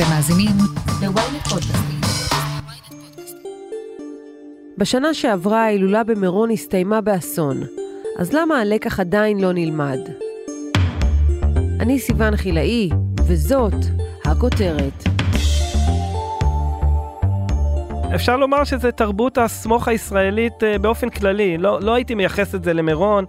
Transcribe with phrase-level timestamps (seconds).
[0.00, 0.56] אתם מאזינים
[1.02, 2.00] ל-ynet פודקאסטים.
[4.78, 7.60] בשנה שעברה ההילולה במירון הסתיימה באסון,
[8.18, 9.98] אז למה הלקח עדיין לא נלמד?
[11.80, 12.90] אני סיון חילאי,
[13.26, 13.74] וזאת
[14.24, 15.04] הכותרת.
[18.14, 22.72] אפשר לומר שזה תרבות הסמוך הישראלית אה, באופן כללי, לא, לא הייתי מייחס את זה
[22.72, 23.24] למירון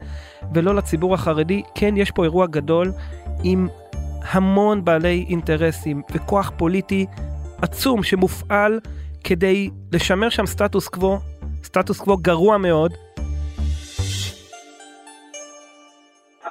[0.53, 2.91] ולא לציבור החרדי, כן יש פה אירוע גדול
[3.43, 3.67] עם
[4.29, 7.05] המון בעלי אינטרסים וכוח פוליטי
[7.61, 8.79] עצום שמופעל
[9.23, 11.17] כדי לשמר שם סטטוס קוו,
[11.63, 12.91] סטטוס קוו גרוע מאוד.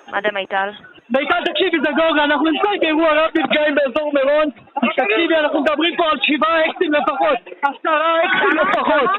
[0.08, 0.70] מד"א מיטל.
[1.10, 4.50] מיטל תקשיבי זה גורגה, אנחנו נמצאים באירוע רב נפגעים באזור מירון
[4.96, 9.10] תקשיבי אנחנו מדברים פה על שבעה אקסים לפחות עשרה אקסים לפחות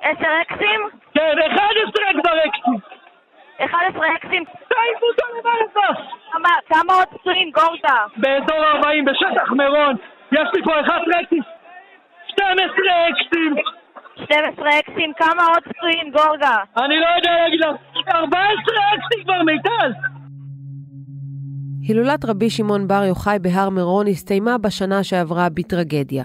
[0.00, 0.80] את עשר אקסים?
[1.14, 2.78] כן, 11 כבר אקסים
[3.64, 4.44] 11 אקסים?
[4.76, 5.66] תעיפו אותו למעלה
[6.32, 7.98] כמה- כמה עוד פצועים גורדה?
[8.16, 9.94] באזור 40 בשטח מירון
[10.32, 11.42] יש לי פה 11 אקסים
[12.28, 12.66] 12
[13.10, 13.54] אקסים
[14.24, 15.12] 12 אקסים?
[15.18, 16.56] כמה עוד פצועים גורגה?
[16.84, 17.76] אני לא יודע להגיד לך
[18.14, 18.40] 14
[18.94, 19.90] אקסים כבר מיטל
[21.88, 26.24] הילולת רבי שמעון בר יוחאי בהר מירון הסתיימה בשנה שעברה בטרגדיה.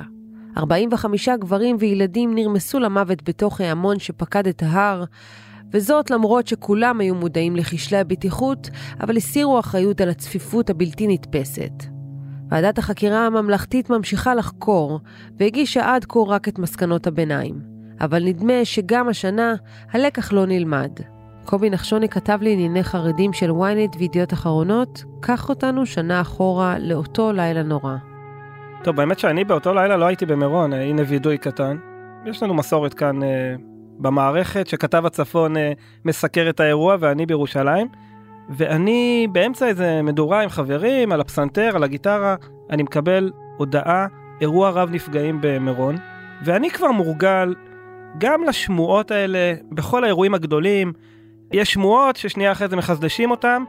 [0.58, 5.04] 45 גברים וילדים נרמסו למוות בתוך ההמון שפקד את ההר,
[5.74, 8.70] וזאת למרות שכולם היו מודעים לכשלי הבטיחות,
[9.02, 11.84] אבל הסירו אחריות על הצפיפות הבלתי נתפסת.
[12.50, 15.00] ועדת החקירה הממלכתית ממשיכה לחקור,
[15.38, 17.72] והגישה עד כה רק את מסקנות הביניים.
[18.02, 19.54] אבל נדמה שגם השנה
[19.92, 20.92] הלקח לא נלמד.
[21.46, 27.64] קובי נחשוני כתב לענייני חרדים של ynet וידיעות אחרונות, קח אותנו שנה אחורה לאותו לילה
[27.64, 27.96] נורא.
[28.84, 31.78] טוב, באמת שאני באותו לילה לא הייתי במירון, הנה וידוי קטן.
[32.26, 33.56] יש לנו מסורת כאן אה,
[34.02, 35.72] במערכת שכתב הצפון אה,
[36.06, 37.88] מסקר את האירוע ואני בירושלים.
[38.50, 42.36] ואני באמצע איזה מדורה עם חברים על הפסנתר, על הגיטרה,
[42.70, 44.08] אני מקבל הודעה,
[44.42, 45.96] אירוע רב נפגעים במירון,
[46.44, 47.56] ואני כבר מורגל
[48.18, 50.94] גם לשמועות האלה בכל האירועים הגדולים.
[51.52, 53.64] יש שמועות ששנייה אחרי זה מחזדשים אותם,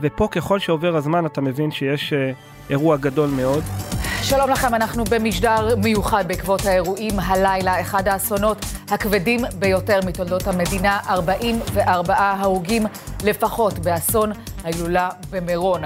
[0.00, 2.32] ופה ככל שעובר הזמן אתה מבין שיש אה,
[2.70, 3.93] אירוע גדול מאוד.
[4.28, 8.58] שלום לכם, אנחנו במשדר מיוחד בעקבות האירועים הלילה, אחד האסונות
[8.90, 12.82] הכבדים ביותר מתולדות המדינה, 44 הרוגים
[13.24, 14.30] לפחות באסון
[14.62, 15.80] ההילולה במירון.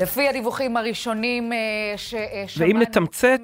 [0.00, 1.58] לפי הדיווחים הראשונים אה,
[1.96, 2.46] ששמענו...
[2.58, 3.38] ואם נתמצת,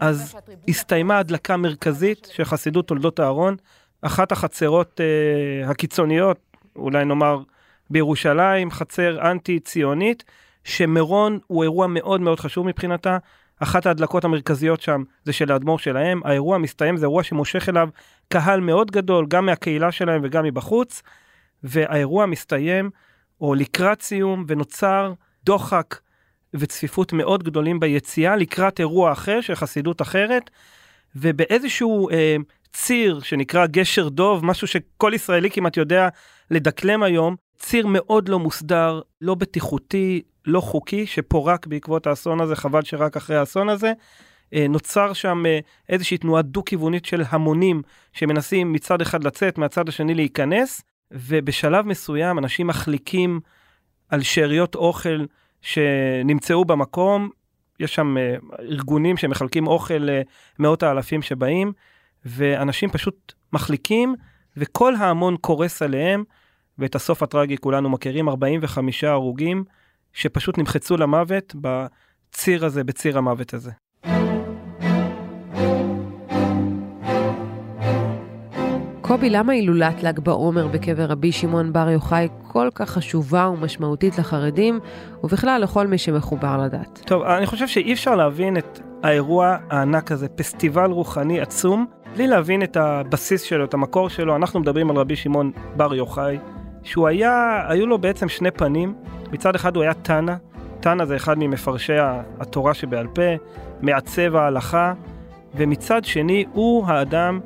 [0.00, 0.36] אז
[0.68, 3.56] הסתיימה הדלקה מרכזית של חסידות תולדות אהרון,
[4.02, 6.38] אחת החצרות אה, הקיצוניות,
[6.76, 7.42] אולי נאמר
[7.90, 10.24] בירושלים, חצר אנטי-ציונית,
[10.64, 13.18] שמירון הוא אירוע מאוד מאוד חשוב מבחינתה.
[13.62, 16.20] אחת ההדלקות המרכזיות שם זה של האדמו"ר שלהם.
[16.24, 17.88] האירוע מסתיים, זה אירוע שמושך אליו
[18.28, 21.02] קהל מאוד גדול, גם מהקהילה שלהם וגם מבחוץ.
[21.62, 22.90] והאירוע מסתיים,
[23.40, 25.12] או לקראת סיום, ונוצר
[25.44, 26.00] דוחק
[26.54, 30.50] וצפיפות מאוד גדולים ביציאה לקראת אירוע אחר של חסידות אחרת,
[31.16, 32.36] ובאיזשהו אה,
[32.72, 36.08] ציר שנקרא גשר דוב, משהו שכל ישראלי כמעט יודע
[36.50, 42.82] לדקלם היום, ציר מאוד לא מוסדר, לא בטיחותי, לא חוקי, שפורק בעקבות האסון הזה, חבל
[42.82, 43.92] שרק אחרי האסון הזה.
[44.54, 47.82] אה, נוצר שם אה, איזושהי תנועה דו-כיוונית של המונים
[48.12, 53.40] שמנסים מצד אחד לצאת, מהצד השני להיכנס, ובשלב מסוים אנשים מחליקים
[54.08, 55.24] על שאריות אוכל
[55.62, 57.30] שנמצאו במקום.
[57.80, 60.08] יש שם אה, ארגונים שמחלקים אוכל
[60.58, 61.72] למאות האלפים שבאים,
[62.24, 64.14] ואנשים פשוט מחליקים,
[64.56, 66.24] וכל ההמון קורס עליהם,
[66.78, 69.64] ואת הסוף הטרגי כולנו מכירים, 45 הרוגים
[70.12, 73.70] שפשוט נמחצו למוות בציר הזה, בציר המוות הזה.
[79.08, 84.80] קובי, למה הילולת ל"ג בעומר בקבר רבי שמעון בר יוחאי כל כך חשובה ומשמעותית לחרדים,
[85.24, 87.02] ובכלל לכל מי שמחובר לדת?
[87.06, 92.62] טוב, אני חושב שאי אפשר להבין את האירוע הענק הזה, פסטיבל רוחני עצום, בלי להבין
[92.62, 94.36] את הבסיס שלו, את המקור שלו.
[94.36, 96.38] אנחנו מדברים על רבי שמעון בר יוחאי,
[96.82, 98.94] שהוא היה, היו לו בעצם שני פנים.
[99.32, 100.34] מצד אחד הוא היה תנא,
[100.80, 101.96] תנא זה אחד ממפרשי
[102.40, 103.22] התורה שבעל פה,
[103.80, 104.92] מעצב ההלכה,
[105.54, 107.40] ומצד שני הוא האדם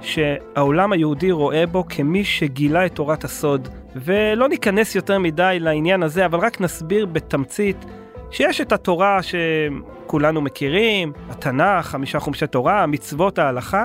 [0.00, 3.68] שהעולם היהודי רואה בו כמי שגילה את תורת הסוד.
[3.96, 7.84] ולא ניכנס יותר מדי לעניין הזה, אבל רק נסביר בתמצית
[8.30, 13.84] שיש את התורה שכולנו מכירים, התנ"ך, חמישה חומשי תורה, מצוות ההלכה,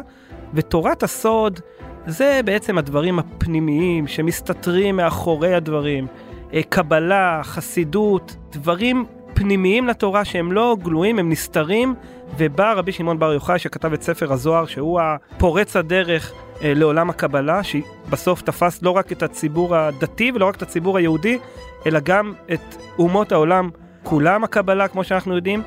[0.53, 1.59] ותורת הסוד
[2.05, 6.07] זה בעצם הדברים הפנימיים שמסתתרים מאחורי הדברים.
[6.53, 11.95] אה, קבלה, חסידות, דברים פנימיים לתורה שהם לא גלויים, הם נסתרים,
[12.37, 16.33] ובא רבי שמעון בר יוחאי שכתב את ספר הזוהר, שהוא הפורץ הדרך
[16.63, 21.39] אה, לעולם הקבלה, שבסוף תפס לא רק את הציבור הדתי ולא רק את הציבור היהודי,
[21.85, 23.69] אלא גם את אומות העולם
[24.03, 25.61] כולם הקבלה, כמו שאנחנו יודעים,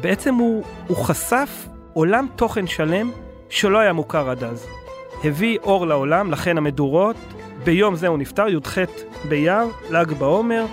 [0.00, 3.10] בעצם הוא, הוא חשף עולם תוכן שלם
[3.48, 4.66] שלא היה מוכר עד אז.
[5.24, 7.16] הביא אור לעולם, לכן המדורות,
[7.64, 8.78] ביום זה הוא נפטר, י"ח
[9.28, 10.66] באייר, ל"ג בעומר.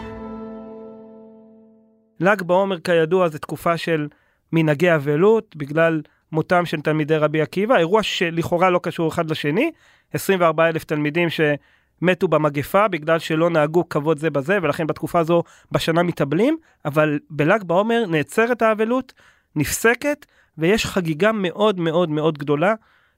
[2.20, 4.08] ל"ג בעומר כידוע זה תקופה של
[4.54, 6.02] מנהגי אבלות, בגלל
[6.32, 9.72] מותם של תלמידי רבי עקיבא, אירוע שלכאורה לא קשור אחד לשני,
[10.14, 16.04] 24 אלף תלמידים שמתו במגפה בגלל שלא נהגו כבוד זה בזה, ולכן בתקופה הזו בשנה
[16.04, 19.14] מתאבלים, אבל בל"ג בעומר נעצרת האבלות,
[19.56, 20.26] נפסקת,
[20.58, 22.74] ויש חגיגה מאוד מאוד מאוד גדולה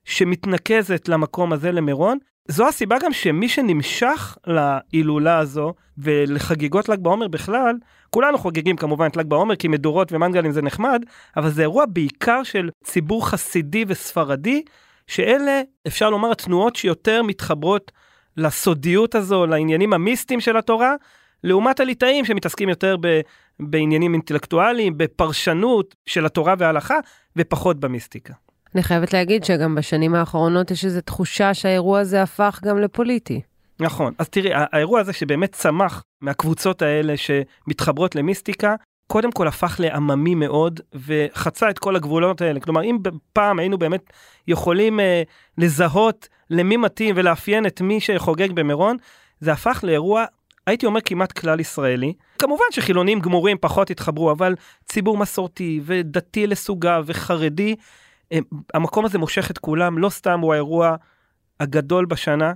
[0.06, 2.18] שמתנקזת למקום הזה למירון.
[2.48, 7.76] זו הסיבה גם שמי שנמשך להילולה הזו ולחגיגות ל"ג בעומר בכלל,
[8.10, 11.04] כולנו חוגגים כמובן את ל"ג בעומר כי מדורות ומנגלים זה נחמד,
[11.38, 14.64] אבל זה אירוע בעיקר של ציבור חסידי וספרדי,
[15.08, 17.92] שאלה אפשר לומר התנועות שיותר מתחברות
[18.38, 20.96] לסודיות הזו, לעניינים המיסטיים של התורה,
[21.44, 23.22] לעומת הליטאים שמתעסקים יותר ב,
[23.60, 26.98] בעניינים אינטלקטואליים, בפרשנות של התורה וההלכה,
[27.36, 28.34] ופחות במיסטיקה.
[28.76, 33.42] אני חייבת להגיד שגם בשנים האחרונות יש איזו תחושה שהאירוע הזה הפך גם לפוליטי.
[33.80, 38.76] נכון, אז תראי, האירוע הזה שבאמת צמח מהקבוצות האלה שמתחברות למיסטיקה,
[39.08, 42.60] קודם כל הפך לעממי מאוד וחצה את כל הגבולות האלה.
[42.60, 42.98] כלומר, אם
[43.34, 44.14] פעם היינו באמת
[44.48, 45.24] יכולים אה,
[45.58, 48.98] לזהות למי מתאים ולאפיין את מי שחוגג במירון,
[49.40, 50.26] זה הפך לאירוע,
[50.68, 52.14] הייתי אומר כמעט כלל ישראלי.
[52.40, 57.76] כמובן שחילונים גמורים פחות התחברו, אבל ציבור מסורתי ודתי לסוגיו וחרדי,
[58.74, 60.96] המקום הזה מושך את כולם, לא סתם הוא האירוע
[61.60, 62.54] הגדול בשנה.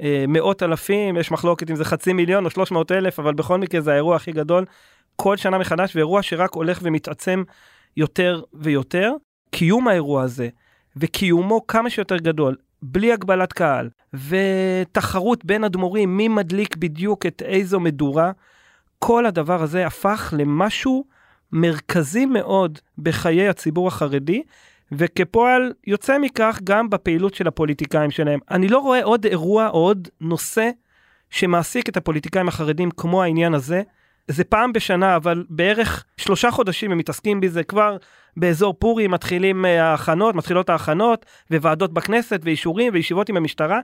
[0.00, 3.80] אה, מאות אלפים, יש מחלוקת אם זה חצי מיליון או 300 אלף, אבל בכל מקרה
[3.80, 4.64] זה האירוע הכי גדול.
[5.16, 7.42] כל שנה מחדש, ואירוע שרק הולך ומתעצם
[7.96, 9.12] יותר ויותר.
[9.50, 10.48] קיום האירוע הזה,
[10.96, 13.88] וקיומו כמה שיותר גדול, בלי הגבלת קהל,
[14.28, 18.32] ותחרות בין אדמו"רים, מי מדליק בדיוק את איזו מדורה,
[18.98, 21.04] כל הדבר הזה הפך למשהו
[21.52, 24.42] מרכזי מאוד בחיי הציבור החרדי,
[24.92, 28.40] וכפועל יוצא מכך גם בפעילות של הפוליטיקאים שלהם.
[28.50, 30.70] אני לא רואה עוד אירוע או עוד נושא
[31.30, 33.82] שמעסיק את הפוליטיקאים החרדים כמו העניין הזה.
[34.28, 37.96] זה פעם בשנה, אבל בערך שלושה חודשים הם מתעסקים בזה כבר
[38.36, 43.80] באזור פורים מתחילים אה, ההכנות, מתחילות ההכנות, וועדות בכנסת, ואישורים, וישיבות עם המשטרה.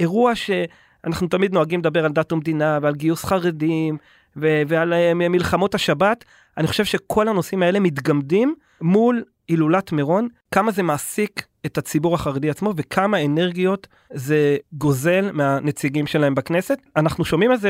[0.00, 3.96] אירוע שאנחנו תמיד נוהגים לדבר על דת ומדינה, ועל גיוס חרדים,
[4.36, 6.24] ו- ועל אה, מלחמות השבת.
[6.58, 12.50] אני חושב שכל הנושאים האלה מתגמדים מול הילולת מירון, כמה זה מעסיק את הציבור החרדי
[12.50, 16.78] עצמו וכמה אנרגיות זה גוזל מהנציגים שלהם בכנסת.
[16.96, 17.68] אנחנו שומעים על זה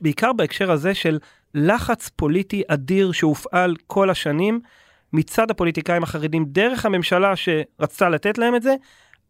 [0.00, 1.18] בעיקר בהקשר הזה של
[1.54, 4.60] לחץ פוליטי אדיר שהופעל כל השנים
[5.12, 8.74] מצד הפוליטיקאים החרדים דרך הממשלה שרצתה לתת להם את זה,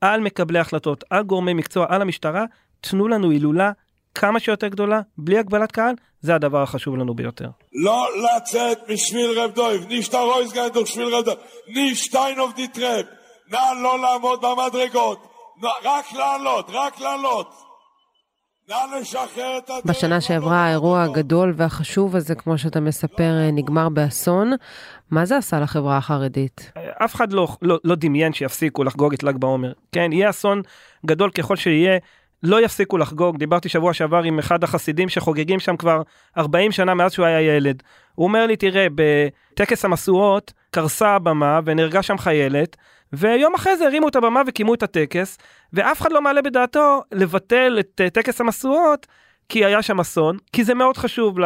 [0.01, 2.45] על מקבלי החלטות, על גורמי מקצוע, על המשטרה,
[2.81, 3.73] תנו לנו הילולה
[4.19, 7.49] כמה שיותר גדולה, בלי הגבלת קהל, זה הדבר החשוב לנו ביותר.
[7.73, 11.39] לא לצאת בשביל רב דויב, נישט ארויסגיין דורך שביל רב דויב,
[11.75, 13.07] נישט שטיין אויף די טרעפ,
[13.51, 15.19] נא לא לעמוד במדרגות,
[15.85, 17.67] רק לעלות, רק לעלות.
[19.85, 24.53] בשנה שעברה האירוע הגדול והחשוב הזה, כמו שאתה מספר, נגמר באסון.
[25.11, 26.73] מה זה עשה לחברה החרדית?
[27.05, 29.73] אף אחד לא, לא, לא דמיין שיפסיקו לחגוג את ל"ג בעומר.
[29.93, 30.63] כן, יהיה אסון
[31.07, 31.99] גדול ככל שיהיה,
[32.43, 33.37] לא יפסיקו לחגוג.
[33.37, 36.03] דיברתי שבוע שעבר עם אחד החסידים שחוגגים שם כבר
[36.39, 37.83] 40 שנה מאז שהוא היה ילד.
[38.15, 42.77] הוא אומר לי, תראה, בטקס המשואות קרסה הבמה ונהרגה שם חיילת,
[43.13, 45.39] ויום אחרי זה הרימו את הבמה וקיימו את הטקס,
[45.73, 49.07] ואף אחד לא מעלה בדעתו לבטל את uh, טקס המשואות,
[49.49, 51.39] כי היה שם אסון, כי זה מאוד חשוב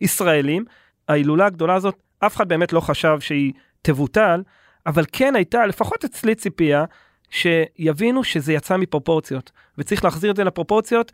[0.00, 0.64] לישראלים.
[1.08, 4.42] ההילולה הגדולה הזאת, אף אחד באמת לא חשב שהיא תבוטל,
[4.86, 6.84] אבל כן הייתה, לפחות אצלי ציפייה,
[7.30, 11.12] שיבינו שזה יצא מפרופורציות, וצריך להחזיר את זה לפרופורציות,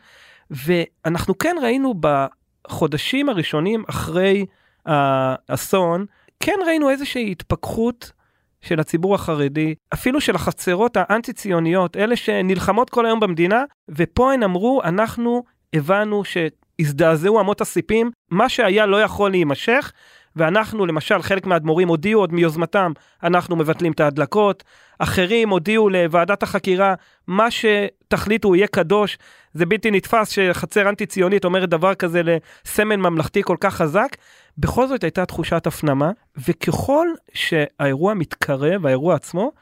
[0.51, 4.47] ואנחנו כן ראינו בחודשים הראשונים אחרי
[4.87, 6.07] האסון,
[6.41, 8.13] כן ראינו איזושהי התפכחות
[8.61, 14.83] של הציבור החרדי, אפילו של החצרות האנטי-ציוניות, אלה שנלחמות כל היום במדינה, ופה הן אמרו,
[14.85, 19.93] אנחנו הבנו שהזדעזעו אמות הסיפים, מה שהיה לא יכול להימשך,
[20.37, 24.65] ואנחנו למשל חלק מהאדמו"רים הודיעו עוד מיוזמתם אנחנו מבטלים את ההדלקות,
[24.99, 26.95] אחרים הודיעו לוועדת החקירה
[27.27, 29.19] מה שתחליטו יהיה קדוש,
[29.53, 34.17] זה בלתי נתפס שחצר אנטי ציונית אומרת דבר כזה לסמל ממלכתי כל כך חזק,
[34.59, 36.11] בכל זאת הייתה תחושת הפנמה
[36.49, 39.53] וככל שהאירוע מתקרב, האירוע עצמו,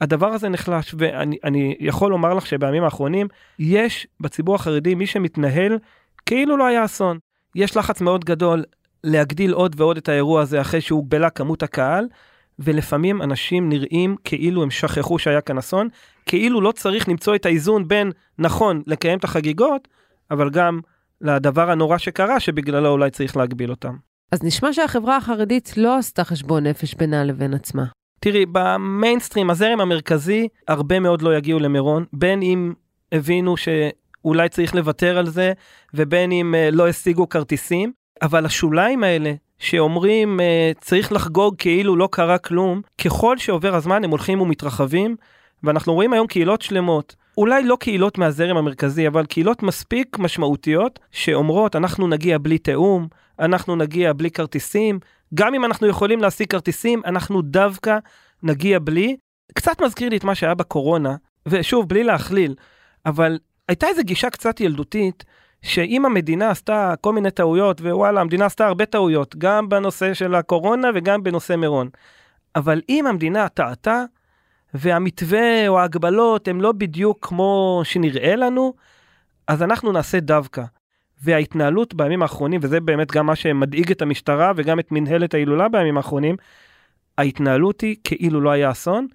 [0.00, 0.94] הדבר הזה נחלש.
[0.98, 5.78] ואני יכול לומר לך שבימים האחרונים יש בציבור החרדי מי שמתנהל
[6.26, 7.18] כאילו לא היה אסון.
[7.54, 8.64] יש לחץ מאוד גדול
[9.04, 12.08] להגדיל עוד ועוד את האירוע הזה אחרי שהוגבלה כמות הקהל,
[12.58, 15.88] ולפעמים אנשים נראים כאילו הם שכחו שהיה כאן אסון,
[16.26, 19.88] כאילו לא צריך למצוא את האיזון בין נכון לקיים את החגיגות,
[20.30, 20.80] אבל גם
[21.20, 23.96] לדבר הנורא שקרה שבגללו אולי צריך להגביל אותם.
[24.32, 27.84] אז נשמע שהחברה החרדית לא עשתה חשבון נפש בינה לבין עצמה.
[28.20, 32.72] תראי, במיינסטרים, הזרם המרכזי, הרבה מאוד לא יגיעו למירון, בין אם
[33.12, 35.52] הבינו שאולי צריך לוותר על זה,
[35.94, 42.08] ובין אם אה, לא השיגו כרטיסים, אבל השוליים האלה, שאומרים אה, צריך לחגוג כאילו לא
[42.12, 45.16] קרה כלום, ככל שעובר הזמן הם הולכים ומתרחבים,
[45.62, 51.76] ואנחנו רואים היום קהילות שלמות, אולי לא קהילות מהזרם המרכזי, אבל קהילות מספיק משמעותיות, שאומרות
[51.76, 53.08] אנחנו נגיע בלי תיאום,
[53.38, 54.98] אנחנו נגיע בלי כרטיסים,
[55.34, 57.98] גם אם אנחנו יכולים להשיג כרטיסים, אנחנו דווקא
[58.42, 59.16] נגיע בלי.
[59.54, 62.54] קצת מזכיר לי את מה שהיה בקורונה, ושוב, בלי להכליל,
[63.06, 65.24] אבל הייתה איזו גישה קצת ילדותית,
[65.62, 70.88] שאם המדינה עשתה כל מיני טעויות, ווואלה, המדינה עשתה הרבה טעויות, גם בנושא של הקורונה
[70.94, 71.88] וגם בנושא מירון.
[72.56, 74.04] אבל אם המדינה טעתה,
[74.74, 78.74] והמתווה או ההגבלות הם לא בדיוק כמו שנראה לנו,
[79.46, 80.62] אז אנחנו נעשה דווקא.
[81.22, 85.96] וההתנהלות בימים האחרונים, וזה באמת גם מה שמדאיג את המשטרה וגם את מנהלת ההילולה בימים
[85.96, 86.36] האחרונים,
[87.18, 89.06] ההתנהלות היא כאילו לא היה אסון,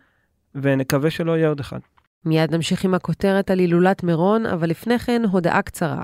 [0.56, 1.80] ונקווה שלא יהיה עוד אחד.
[2.26, 6.04] מיד נמשיך עם הכותרת על הילולת מירון, אבל לפני כן הודעה קצרה.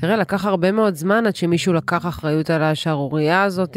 [0.00, 3.76] תראה, לקח הרבה מאוד זמן עד שמישהו לקח אחריות על השערורייה הזאת,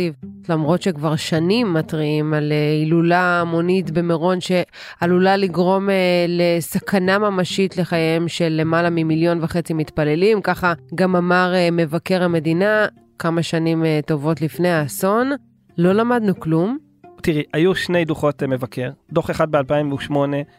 [0.50, 8.28] למרות שכבר שנים מתריעים על אה, הילולה המונית במירון שעלולה לגרום אה, לסכנה ממשית לחייהם
[8.28, 12.86] של למעלה ממיליון וחצי מתפללים, ככה גם אמר אה, מבקר המדינה
[13.20, 15.32] כמה שנים טובות לפני האסון.
[15.78, 16.78] לא למדנו כלום,
[17.26, 20.14] תראי, היו שני דוחות מבקר, דוח אחד ב-2008,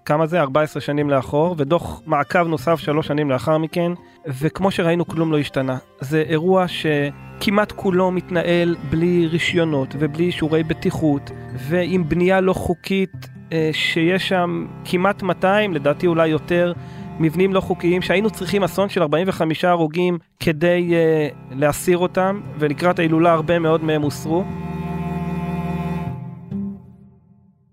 [0.05, 0.41] כמה זה?
[0.41, 3.93] 14 שנים לאחור, ודוח מעקב נוסף שלוש שנים לאחר מכן,
[4.27, 5.77] וכמו שראינו כלום לא השתנה.
[6.01, 11.31] זה אירוע שכמעט כולו מתנהל בלי רישיונות ובלי אישורי בטיחות,
[11.69, 16.73] ועם בנייה לא חוקית אה, שיש שם כמעט 200, לדעתי אולי יותר,
[17.21, 23.33] מבנים לא חוקיים שהיינו צריכים אסון של 45 הרוגים כדי uh, להסיר אותם ולקראת ההילולה
[23.33, 24.45] הרבה מאוד מהם הוסרו.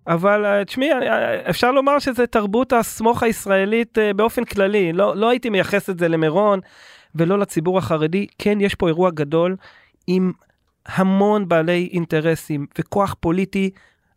[0.08, 4.94] אבל אה, תשמעי, אה, אה, אפשר לומר שזה תרבות הסמוך הישראלית באופן כללי.
[4.94, 6.60] לא, לא הייתי מייחס את זה למירון
[7.16, 8.28] ולא לציבור החרדי.
[8.38, 9.56] כן, יש פה אירוע גדול
[10.08, 10.32] עם
[10.86, 13.70] המון בעלי אינטרסים וכוח פוליטי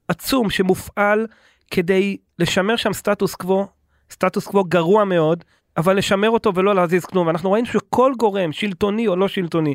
[0.08, 1.26] עצום שמופעל
[1.70, 3.66] כדי לשמר שם סטטוס קוו,
[4.10, 5.44] סטטוס קוו גרוע מאוד,
[5.76, 7.26] אבל לשמר אותו ולא להזיז כלום.
[7.26, 9.74] ואנחנו ראינו שכל גורם, שלטוני או לא שלטוני,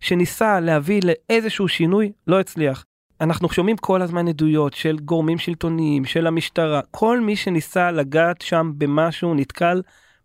[0.00, 2.84] שניסה להביא לאיזשהו שינוי, לא הצליח.
[3.20, 8.72] אנחנו שומעים כל הזמן עדויות של גורמים שלטוניים, של המשטרה, כל מי שניסה לגעת שם
[8.78, 9.82] במשהו נתקל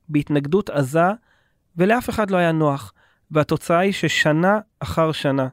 [0.09, 1.09] בהתנגדות עזה,
[1.77, 2.93] ולאף אחד לא היה נוח.
[3.31, 5.47] והתוצאה היא ששנה אחר שנה,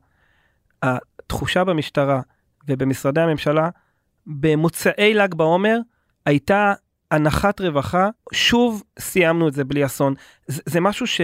[0.83, 2.21] התחושה במשטרה
[2.69, 3.69] ובמשרדי הממשלה,
[4.27, 5.79] במוצאי ל"ג בעומר,
[6.27, 6.73] הייתה
[7.11, 10.15] הנחת רווחה, שוב סיימנו את זה בלי אסון.
[10.47, 11.21] זה, זה משהו ש...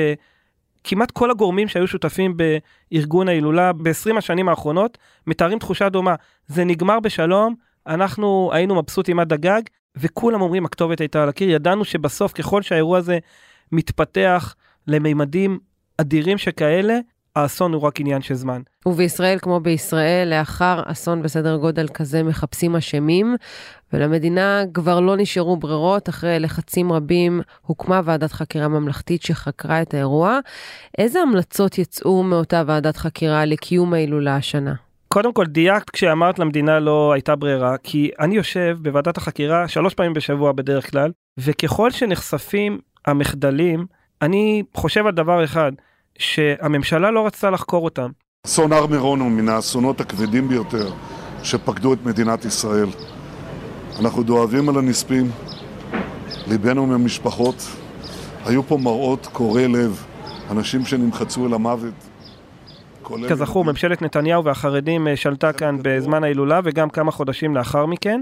[0.84, 6.14] כמעט כל הגורמים שהיו שותפים בארגון ההילולה ב-20 השנים האחרונות מתארים תחושה דומה.
[6.46, 7.54] זה נגמר בשלום,
[7.86, 9.62] אנחנו היינו מבסוטים עד הגג,
[9.96, 11.50] וכולם אומרים הכתובת הייתה על הקיר.
[11.50, 13.18] ידענו שבסוף ככל שהאירוע הזה
[13.72, 14.54] מתפתח
[14.86, 15.58] למימדים
[15.98, 16.98] אדירים שכאלה,
[17.36, 18.62] האסון הוא רק עניין של זמן.
[18.86, 23.36] ובישראל, כמו בישראל, לאחר אסון בסדר גודל כזה מחפשים אשמים,
[23.92, 26.08] ולמדינה כבר לא נשארו ברירות.
[26.08, 30.38] אחרי לחצים רבים הוקמה ועדת חקירה ממלכתית שחקרה את האירוע.
[30.98, 34.74] איזה המלצות יצאו מאותה ועדת חקירה לקיום ההילולה השנה?
[35.08, 40.12] קודם כל דייקת כשאמרת למדינה לא הייתה ברירה, כי אני יושב בוועדת החקירה שלוש פעמים
[40.12, 43.86] בשבוע בדרך כלל, וככל שנחשפים המחדלים,
[44.22, 45.72] אני חושב על דבר אחד,
[46.18, 48.10] שהממשלה לא רצתה לחקור אותם.
[48.46, 50.90] אסון הר מירון הוא מן האסונות הכבדים ביותר
[51.42, 52.88] שפקדו את מדינת ישראל.
[54.00, 55.30] אנחנו דואבים על הנספים,
[56.46, 57.66] ליבנו מהמשפחות.
[58.44, 60.04] היו פה מראות קורעי לב,
[60.50, 61.94] אנשים שנמחצו אל המוות.
[63.28, 68.20] כזכור, ממשלת נתניהו והחרדים אה, שלטה כאן בזמן ההילולה וגם כמה חודשים לאחר מכן,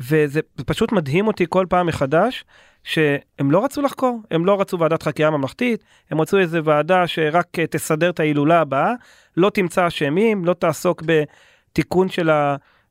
[0.00, 2.44] וזה פשוט מדהים אותי כל פעם מחדש
[2.84, 7.58] שהם לא רצו לחקור, הם לא רצו ועדת חקירה ממלכתית, הם רצו איזה ועדה שרק
[7.58, 8.92] אה, תסדר את ההילולה הבאה,
[9.36, 12.30] לא תמצא אשמים, לא תעסוק בתיקון של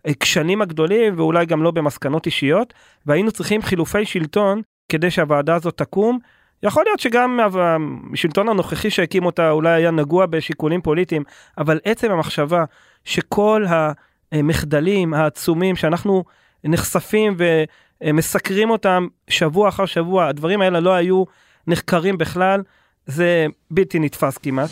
[0.05, 2.73] הכשנים הגדולים ואולי גם לא במסקנות אישיות,
[3.05, 6.19] והיינו צריכים חילופי שלטון כדי שהוועדה הזאת תקום.
[6.63, 7.39] יכול להיות שגם
[8.13, 11.23] השלטון הנוכחי שהקים אותה אולי היה נגוע בשיקולים פוליטיים,
[11.57, 12.63] אבל עצם המחשבה
[13.05, 13.65] שכל
[14.31, 16.23] המחדלים העצומים שאנחנו
[16.63, 17.35] נחשפים
[18.01, 21.23] ומסקרים אותם שבוע אחר שבוע, הדברים האלה לא היו
[21.67, 22.61] נחקרים בכלל,
[23.07, 24.69] זה בלתי נתפס כמעט.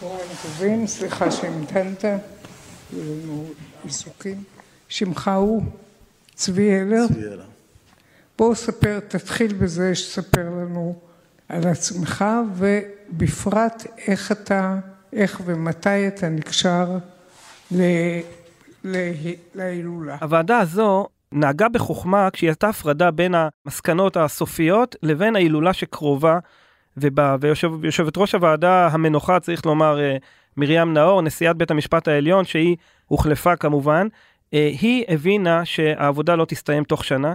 [0.00, 2.04] צהריים טובים, סליחה שהמתנת,
[3.84, 4.44] עיסוקים.
[4.88, 5.62] שמך הוא?
[6.34, 7.06] צבי הלר?
[7.08, 7.44] צבי הלר.
[8.38, 10.98] בואו ספר, תתחיל בזה שתספר לנו
[11.48, 14.76] על עצמך, ובפרט איך אתה,
[15.12, 16.98] איך ומתי אתה נקשר
[17.70, 17.82] ל...
[19.54, 20.16] להילולה.
[20.20, 26.38] הוועדה הזו נהגה בחוכמה כשהיא עשתה הפרדה בין המסקנות הסופיות לבין ההילולה שקרובה,
[26.96, 30.16] ויושבת ראש הוועדה המנוחה, צריך לומר, אה,
[30.56, 34.06] מרים נאור, נשיאת בית המשפט העליון, שהיא הוחלפה כמובן,
[34.54, 37.34] אה, היא הבינה שהעבודה לא תסתיים תוך שנה.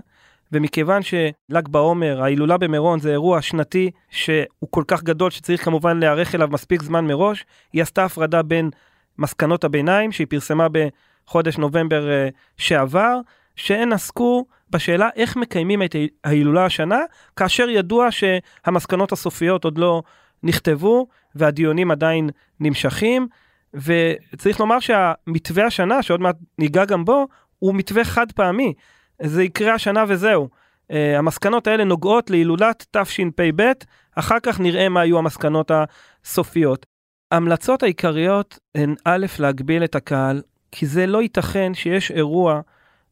[0.52, 6.36] ומכיוון של"ג בעומר, ההילולה במירון זה אירוע שנתי שהוא כל כך גדול שצריך כמובן להיערך
[6.36, 8.70] אליו מספיק זמן מראש, היא עשתה הפרדה בין
[9.18, 13.20] מסקנות הביניים שהיא פרסמה בחודש נובמבר uh, שעבר,
[13.58, 17.00] שהן עסקו בשאלה איך מקיימים את ההילולה השנה,
[17.36, 20.04] כאשר ידוע שהמסקנות הסופיות עוד לא
[20.44, 23.28] נכתבו והדיונים עדיין נמשכים.
[23.74, 27.28] וצריך לומר שהמתווה השנה, שעוד מעט ניגע גם בו,
[27.60, 28.74] הוא מתווה חד פעמי.
[29.22, 30.50] זה יקרה השנה וזהו.
[30.92, 33.72] Uh, המסקנות האלה נוגעות להילולת תשפ"ב,
[34.16, 36.86] אחר כך נראה מה היו המסקנות הסופיות.
[37.32, 42.62] ההמלצות העיקריות הן א', להגביל את הקהל, כי זה לא ייתכן שיש אירוע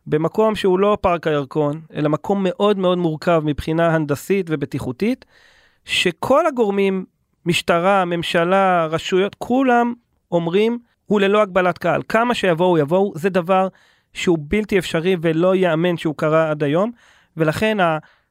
[0.08, 5.26] במקום שהוא לא פארק הירקון, אלא מקום מאוד מאוד מורכב מבחינה הנדסית ובטיחותית,
[5.86, 7.06] שכל הגורמים,
[7.46, 9.94] משטרה, ממשלה, רשויות, כולם
[10.32, 12.02] אומרים, הוא ללא הגבלת קהל.
[12.10, 13.68] כמה שיבואו, יבואו, זה דבר
[14.14, 16.92] שהוא בלתי אפשרי ולא ייאמן שהוא קרה עד היום,
[17.38, 17.78] ולכן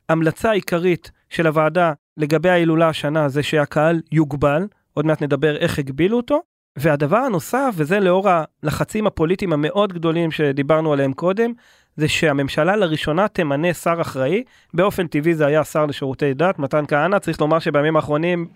[0.08, 6.16] ההמלצה העיקרית של הוועדה לגבי ההילולה השנה זה שהקהל יוגבל, עוד מעט נדבר איך הגבילו
[6.16, 6.40] אותו.
[6.76, 11.52] והדבר הנוסף, וזה לאור הלחצים הפוליטיים המאוד גדולים שדיברנו עליהם קודם,
[11.96, 17.18] זה שהממשלה לראשונה תמנה שר אחראי, באופן טבעי זה היה השר לשירותי דת, מתן כהנא,
[17.18, 18.46] צריך לומר שבימים האחרונים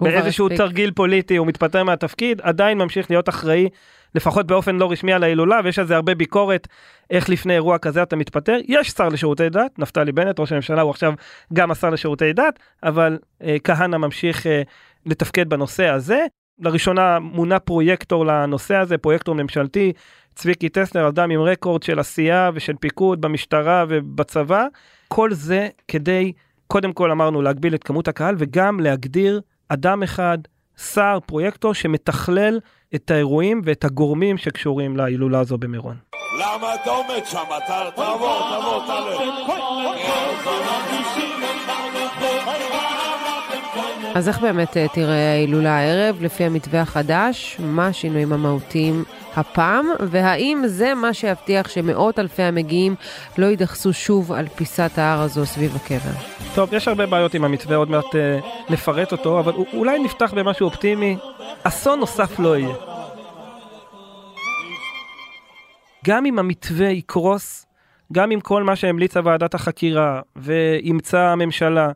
[0.00, 3.68] באיזשהו תרגיל פוליטי הוא מתפטר מהתפקיד, עדיין ממשיך להיות אחראי
[4.14, 6.68] לפחות באופן לא רשמי על ההילולה, ויש על זה הרבה ביקורת,
[7.10, 8.56] איך לפני אירוע כזה אתה מתפטר.
[8.68, 11.12] יש שר לשירותי דת, נפתלי בנט, ראש הממשלה, הוא עכשיו
[11.52, 14.62] גם השר לשירותי דת, אבל אה, כהנא ממשיך אה,
[15.06, 16.26] לתפקד בנושא הזה.
[16.62, 19.92] לראשונה מונה פרויקטור לנושא הזה, פרויקטור ממשלתי,
[20.34, 24.66] צביקי טסלר, אדם עם רקורד של עשייה ושל פיקוד במשטרה ובצבא.
[25.08, 26.32] כל זה כדי,
[26.66, 30.38] קודם כל אמרנו, להגביל את כמות הקהל וגם להגדיר אדם אחד,
[30.76, 32.60] שר, פרויקטור, שמתכלל
[32.94, 35.96] את האירועים ואת הגורמים שקשורים להילולה הזו במירון.
[36.40, 37.38] למה אתה עומד שם?
[37.94, 40.91] תבוא, תבוא, תעלה.
[44.14, 47.56] אז איך באמת אה, תראה ההילולה הערב לפי המתווה החדש?
[47.60, 49.04] מה השינויים המהותיים
[49.36, 49.86] הפעם?
[50.00, 52.94] והאם זה מה שיבטיח שמאות אלפי המגיעים
[53.38, 56.10] לא יידחסו שוב על פיסת ההר הזו סביב הקבר?
[56.54, 58.38] טוב, יש הרבה בעיות עם המתווה, עוד מעט אה,
[58.70, 61.16] נפרט אותו, אבל אולי נפתח במשהו אופטימי.
[61.62, 62.74] אסון נוסף לא יהיה.
[66.06, 67.66] גם אם המתווה יקרוס,
[68.12, 71.90] גם אם כל מה שהמליצה ועדת החקירה ואימצה הממשלה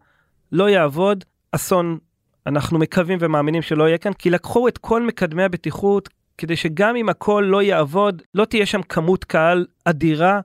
[0.52, 1.98] לא יעבוד, אסון
[2.46, 7.08] אנחנו מקווים ומאמינים שלא יהיה כאן, כי לקחו את כל מקדמי הבטיחות כדי שגם אם
[7.08, 10.40] הכל לא יעבוד, לא תהיה שם כמות קהל אדירה.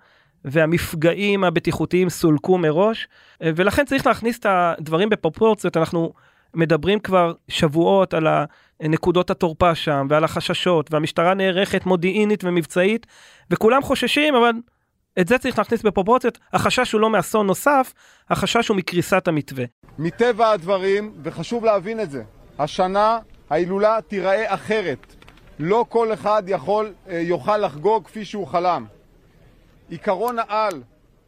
[0.45, 3.07] והמפגעים הבטיחותיים סולקו מראש,
[3.41, 6.13] ולכן צריך להכניס את הדברים בפרופורציות, אנחנו
[6.53, 8.27] מדברים כבר שבועות על
[8.81, 13.07] נקודות התורפה שם, ועל החששות, והמשטרה נערכת מודיעינית ומבצעית,
[13.51, 14.51] וכולם חוששים, אבל
[15.19, 16.39] את זה צריך להכניס בפרופורציות.
[16.53, 17.93] החשש הוא לא מאסון נוסף,
[18.29, 19.65] החשש הוא מקריסת המתווה.
[20.03, 22.23] מטבע הדברים, וחשוב להבין את זה,
[22.59, 25.15] השנה ההילולה תיראה אחרת.
[25.59, 28.85] לא כל אחד יכול, אה, יוכל לחגוג כפי שהוא חלם.
[29.89, 30.81] עיקרון העל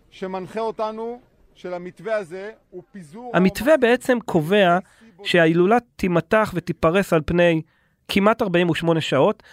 [0.09, 1.21] שמנחה אותנו
[1.55, 3.31] של המתווה הזה הוא פיזור...
[3.33, 4.77] המתווה בעצם קובע
[5.23, 7.61] שההילולה תימתח ותיפרס על פני
[8.07, 9.43] כמעט 48 שעות,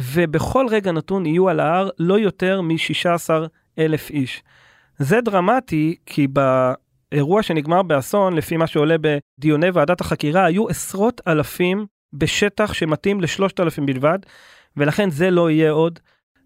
[0.00, 3.30] ובכל רגע נתון יהיו על ההר לא יותר מ-16
[3.78, 4.42] אלף איש.
[4.98, 6.26] זה דרמטי כי
[7.12, 13.60] באירוע שנגמר באסון, לפי מה שעולה בדיוני ועדת החקירה, היו עשרות אלפים בשטח שמתאים לשלושת
[13.60, 14.18] אלפים בלבד,
[14.76, 15.98] ולכן זה לא יהיה עוד.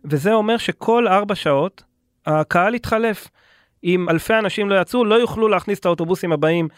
[0.05, 1.83] וזה אומר שכל ארבע שעות
[2.27, 3.29] הקהל יתחלף.
[3.85, 6.69] אם אלפי אנשים לא יצאו, לא יוכלו להכניס את האוטובוסים הבאים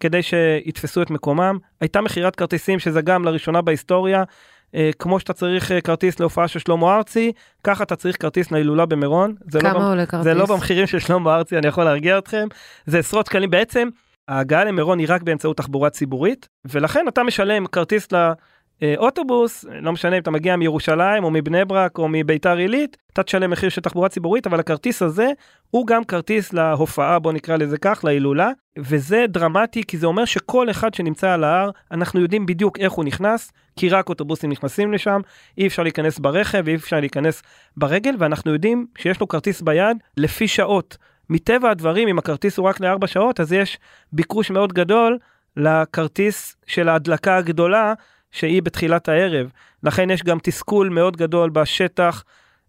[0.00, 1.58] כדי שיתפסו את מקומם.
[1.80, 4.24] הייתה מכירת כרטיסים שזה גם לראשונה בהיסטוריה.
[4.74, 7.32] אה, כמו שאתה צריך אה, כרטיס להופעה של שלמה ארצי,
[7.64, 9.34] ככה אתה צריך כרטיס להילולה במירון.
[9.60, 10.24] כמה לא עולה כרטיס?
[10.24, 12.48] זה לא במחירים של שלמה ארצי, אני יכול להרגיע אתכם.
[12.86, 13.50] זה עשרות שקלים.
[13.50, 13.88] בעצם
[14.28, 18.08] ההגעה למירון היא רק באמצעות תחבורה ציבורית, ולכן אתה משלם כרטיס
[18.82, 23.50] לאוטובוס, לא משנה אם אתה מגיע מירושלים או מבני ברק או מביתר עילית, אתה תשלם
[23.50, 25.30] מחיר של תחבורה ציבורית, אבל הכרטיס הזה
[25.70, 30.70] הוא גם כרטיס להופעה, בוא נקרא לזה כך, להילולה, וזה דרמטי כי זה אומר שכל
[30.70, 35.20] אחד שנמצא על ההר, אנחנו יודעים בדיוק איך הוא נכנס, כי רק אוטובוסים נכנסים לשם,
[35.58, 37.42] אי אפשר להיכנס ברכב, אי אפשר להיכנס
[37.76, 40.96] ברגל, ואנחנו יודעים שיש לו כרטיס ביד לפי שעות.
[41.30, 43.78] מטבע הדברים, אם הכרטיס הוא רק לארבע שעות, אז יש
[44.12, 45.18] ביקוש מאוד גדול
[45.56, 47.94] לכרטיס של ההדלקה הגדולה,
[48.34, 49.50] שהיא בתחילת הערב.
[49.82, 52.24] לכן יש גם תסכול מאוד גדול בשטח,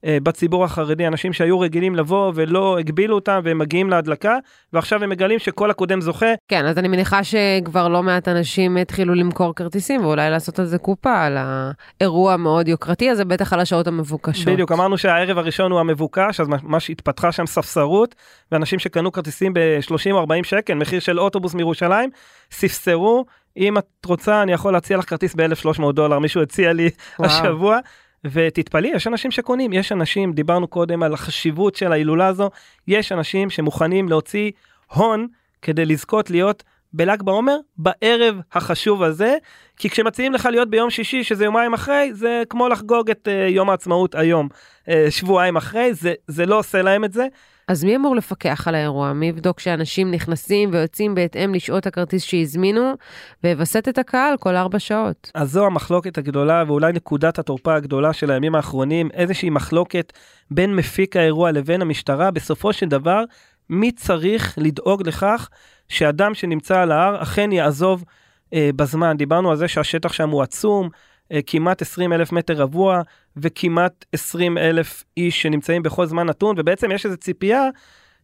[0.05, 4.37] אה, בציבור החרדי, אנשים שהיו רגילים לבוא ולא הגבילו אותם והם מגיעים להדלקה,
[4.73, 6.33] ועכשיו הם מגלים שכל הקודם זוכה.
[6.47, 10.77] כן, אז אני מניחה שכבר לא מעט אנשים התחילו למכור כרטיסים ואולי לעשות על זה
[10.77, 14.53] קופה, על האירוע המאוד יוקרתי הזה, בטח על השעות המבוקשות.
[14.53, 18.15] בדיוק, אמרנו שהערב הראשון הוא המבוקש, אז ממש התפתחה שם ספסרות,
[18.51, 22.09] ואנשים שקנו כרטיסים ב-30-40 שקל, מחיר של אוטובוס מירושלים,
[22.51, 23.25] ספסרו.
[23.57, 26.89] אם את רוצה, אני יכול להציע לך כרטיס ב-1300 דולר, מישהו הציע לי
[27.19, 27.29] וואו.
[27.31, 27.79] השבוע.
[28.31, 32.49] ותתפלאי, יש אנשים שקונים, יש אנשים, דיברנו קודם על החשיבות של ההילולה הזו,
[32.87, 34.51] יש אנשים שמוכנים להוציא
[34.93, 35.27] הון
[35.61, 36.63] כדי לזכות להיות
[36.93, 39.35] בל"ג בעומר בערב החשוב הזה,
[39.77, 43.69] כי כשמציעים לך להיות ביום שישי, שזה יומיים אחרי, זה כמו לחגוג את uh, יום
[43.69, 44.49] העצמאות היום,
[44.85, 47.27] uh, שבועיים אחרי, זה, זה לא עושה להם את זה.
[47.67, 49.13] אז מי אמור לפקח על האירוע?
[49.13, 52.93] מי יבדוק שאנשים נכנסים ויוצאים בהתאם לשעות הכרטיס שהזמינו,
[53.43, 55.31] ויווסת את הקהל כל ארבע שעות?
[55.33, 60.13] אז זו המחלוקת הגדולה, ואולי נקודת התורפה הגדולה של הימים האחרונים, איזושהי מחלוקת
[60.51, 62.31] בין מפיק האירוע לבין המשטרה.
[62.31, 63.23] בסופו של דבר,
[63.69, 65.49] מי צריך לדאוג לכך
[65.89, 68.03] שאדם שנמצא על ההר אכן יעזוב
[68.53, 69.17] אה, בזמן?
[69.17, 70.89] דיברנו על זה שהשטח שם הוא עצום.
[71.31, 73.01] אה, כמעט 20 אלף מטר רבוע
[73.37, 77.63] וכמעט 20 אלף איש שנמצאים בכל זמן נתון, ובעצם יש איזו ציפייה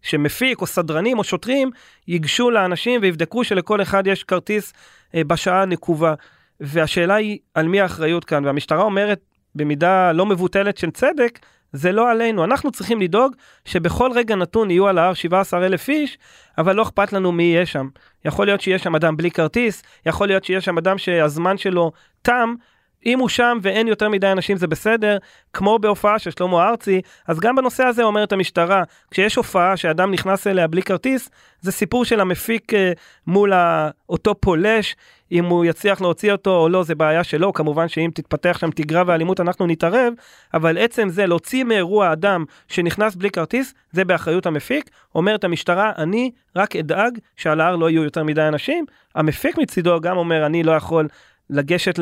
[0.01, 1.69] שמפיק או סדרנים או שוטרים
[2.07, 4.73] ייגשו לאנשים ויבדקו שלכל אחד יש כרטיס
[5.15, 6.13] אה, בשעה הנקובה.
[6.61, 9.19] והשאלה היא על מי האחריות כאן, והמשטרה אומרת
[9.55, 11.39] במידה לא מבוטלת של צדק,
[11.73, 13.35] זה לא עלינו, אנחנו צריכים לדאוג
[13.65, 16.17] שבכל רגע נתון יהיו על ההר 17 אלף איש,
[16.57, 17.87] אבל לא אכפת לנו מי יהיה שם.
[18.25, 22.55] יכול להיות שיש שם אדם בלי כרטיס, יכול להיות שיש שם אדם שהזמן שלו תם,
[23.05, 25.17] אם הוא שם ואין יותר מדי אנשים זה בסדר,
[25.53, 30.47] כמו בהופעה של שלמה ארצי, אז גם בנושא הזה אומרת המשטרה, כשיש הופעה שאדם נכנס
[30.47, 31.29] אליה בלי כרטיס,
[31.61, 32.91] זה סיפור של המפיק אה,
[33.27, 33.53] מול
[34.09, 34.95] אותו פולש,
[35.31, 39.03] אם הוא יצליח להוציא אותו או לא, זה בעיה שלו, כמובן שאם תתפתח שם תגרה
[39.05, 40.13] ואלימות אנחנו נתערב,
[40.53, 46.31] אבל עצם זה להוציא מאירוע אדם שנכנס בלי כרטיס, זה באחריות המפיק, אומרת המשטרה, אני
[46.55, 48.85] רק אדאג שעל ההר לא יהיו יותר מדי אנשים,
[49.15, 51.07] המפיק מצידו גם אומר, אני לא יכול
[51.49, 51.99] לגשת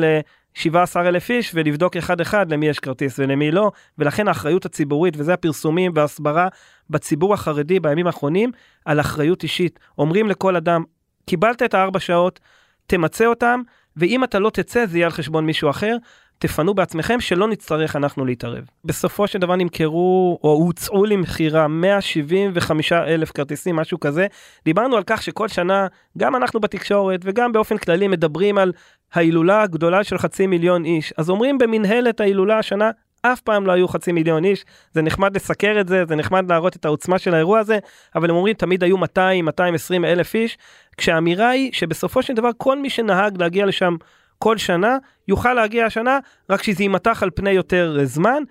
[0.56, 0.60] ל...
[0.60, 5.34] 17 אלף איש ולבדוק אחד אחד למי יש כרטיס ולמי לא, ולכן האחריות הציבורית, וזה
[5.34, 6.48] הפרסומים וההסברה
[6.90, 8.52] בציבור החרדי בימים האחרונים,
[8.84, 9.78] על אחריות אישית.
[9.98, 10.84] אומרים לכל אדם,
[11.26, 12.40] קיבלת את הארבע שעות,
[12.86, 13.62] תמצה אותם,
[13.96, 15.96] ואם אתה לא תצא זה יהיה על חשבון מישהו אחר.
[16.42, 18.64] תפנו בעצמכם שלא נצטרך אנחנו להתערב.
[18.84, 24.26] בסופו של דבר נמכרו או הוצעו למכירה 175 אלף כרטיסים משהו כזה.
[24.64, 25.86] דיברנו על כך שכל שנה
[26.18, 28.72] גם אנחנו בתקשורת וגם באופן כללי מדברים על
[29.12, 31.12] ההילולה הגדולה של חצי מיליון איש.
[31.16, 32.90] אז אומרים במנהלת ההילולה השנה
[33.22, 36.76] אף פעם לא היו חצי מיליון איש, זה נחמד לסקר את זה, זה נחמד להראות
[36.76, 37.78] את העוצמה של האירוע הזה,
[38.14, 39.04] אבל הם אומרים תמיד היו 200-220
[40.04, 40.58] אלף איש,
[40.96, 43.96] כשהאמירה היא שבסופו של דבר כל מי שנהג להגיע לשם
[44.42, 44.98] כל שנה,
[45.28, 46.18] יוכל להגיע השנה,
[46.50, 48.42] רק שזה יימתח על פני יותר זמן.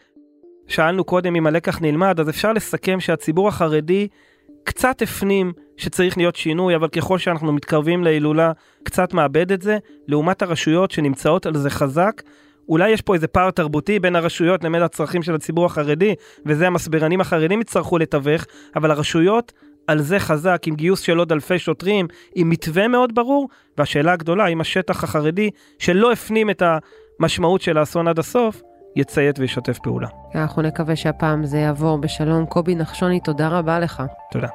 [0.68, 4.08] שאלנו קודם אם הלקח נלמד, אז אפשר לסכם שהציבור החרדי
[4.64, 8.52] קצת הפנים שצריך להיות שינוי, אבל ככל שאנחנו מתקרבים להילולה,
[8.84, 12.22] קצת מאבד את זה, לעומת הרשויות שנמצאות על זה חזק.
[12.70, 17.22] אולי יש פה איזה פער תרבותי בין הרשויות לבין הצרכים של הציבור החרדי, וזה המסבירנים
[17.22, 19.54] החרדים יצטרכו לתווך, אבל הרשויות
[19.90, 24.48] על זה חזק, עם גיוס של עוד אלפי שוטרים, עם מתווה מאוד ברור, והשאלה הגדולה,
[24.48, 25.50] אם השטח החרדי,
[25.80, 26.64] שלא הפנים את
[27.20, 28.62] המשמעות של האסון עד הסוף,
[28.96, 30.08] יציית וישתף פעולה.
[30.36, 32.46] אנחנו נקווה שהפעם זה יעבור בשלום.
[32.46, 34.04] קובי נחשוני, תודה רבה לך.
[34.32, 34.48] תודה.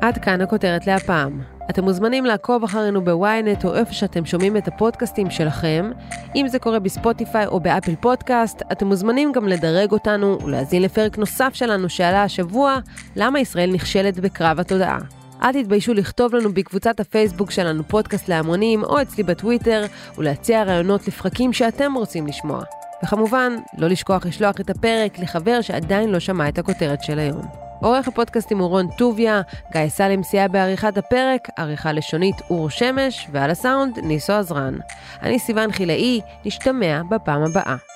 [0.00, 1.51] עד כאן הכותרת להפעם.
[1.70, 5.90] אתם מוזמנים לעקוב אחרינו בוויינט או איפה שאתם שומעים את הפודקאסטים שלכם.
[6.36, 11.50] אם זה קורה בספוטיפיי או באפל פודקאסט, אתם מוזמנים גם לדרג אותנו ולהזין לפרק נוסף
[11.54, 12.78] שלנו שעלה השבוע,
[13.16, 14.98] למה ישראל נכשלת בקרב התודעה.
[15.42, 19.84] אל תתביישו לכתוב לנו בקבוצת הפייסבוק שלנו פודקאסט להמונים או אצלי בטוויטר
[20.18, 22.62] ולהציע רעיונות לפרקים שאתם רוצים לשמוע.
[23.04, 27.61] וכמובן, לא לשכוח לשלוח את הפרק לחבר שעדיין לא שמע את הכותרת של היום.
[27.82, 29.40] עורך הפודקאסטים הוא רון טוביה,
[29.72, 34.74] גיא סלם סייע בעריכת הפרק, עריכה לשונית אור שמש, ועל הסאונד ניסו עזרן.
[35.22, 37.91] אני סיוון חילאי, נשתמע בפעם הבאה.